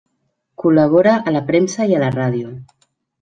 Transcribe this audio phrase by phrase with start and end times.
[0.61, 2.55] Col·labora a la premsa i a la ràdio.